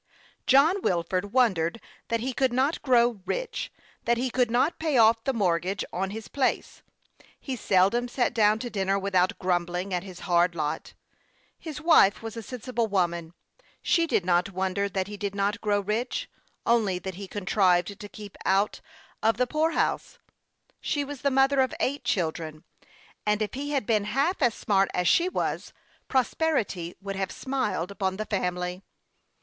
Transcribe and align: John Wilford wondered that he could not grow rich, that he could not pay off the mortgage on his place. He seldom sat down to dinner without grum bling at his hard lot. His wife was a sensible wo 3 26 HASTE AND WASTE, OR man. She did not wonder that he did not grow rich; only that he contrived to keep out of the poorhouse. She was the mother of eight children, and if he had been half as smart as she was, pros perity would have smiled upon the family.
John 0.47 0.81
Wilford 0.81 1.31
wondered 1.31 1.79
that 2.07 2.21
he 2.21 2.33
could 2.33 2.51
not 2.51 2.81
grow 2.81 3.21
rich, 3.27 3.71
that 4.05 4.17
he 4.17 4.31
could 4.31 4.49
not 4.49 4.79
pay 4.79 4.97
off 4.97 5.23
the 5.25 5.31
mortgage 5.31 5.85
on 5.93 6.09
his 6.09 6.27
place. 6.27 6.81
He 7.39 7.55
seldom 7.55 8.07
sat 8.07 8.33
down 8.33 8.57
to 8.57 8.71
dinner 8.71 8.97
without 8.97 9.37
grum 9.37 9.63
bling 9.65 9.93
at 9.93 10.01
his 10.01 10.21
hard 10.21 10.55
lot. 10.55 10.95
His 11.59 11.79
wife 11.79 12.23
was 12.23 12.35
a 12.35 12.41
sensible 12.41 12.87
wo 12.87 13.05
3 13.05 13.07
26 13.09 13.13
HASTE 13.13 13.27
AND 13.27 13.35
WASTE, 13.35 13.59
OR 13.59 13.61
man. 13.61 13.81
She 14.03 14.07
did 14.07 14.25
not 14.25 14.49
wonder 14.57 14.89
that 14.89 15.07
he 15.07 15.17
did 15.17 15.35
not 15.35 15.61
grow 15.61 15.79
rich; 15.79 16.27
only 16.65 16.97
that 16.97 17.13
he 17.13 17.27
contrived 17.27 17.99
to 17.99 18.09
keep 18.09 18.35
out 18.43 18.81
of 19.21 19.37
the 19.37 19.45
poorhouse. 19.45 20.17
She 20.79 21.03
was 21.03 21.21
the 21.21 21.29
mother 21.29 21.59
of 21.61 21.75
eight 21.79 22.03
children, 22.03 22.63
and 23.23 23.39
if 23.43 23.53
he 23.53 23.69
had 23.73 23.85
been 23.85 24.05
half 24.05 24.41
as 24.41 24.55
smart 24.55 24.89
as 24.95 25.07
she 25.07 25.29
was, 25.29 25.73
pros 26.07 26.33
perity 26.33 26.95
would 27.03 27.15
have 27.17 27.31
smiled 27.31 27.91
upon 27.91 28.17
the 28.17 28.25
family. 28.25 28.81